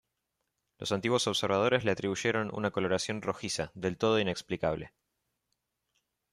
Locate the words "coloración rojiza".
2.71-3.69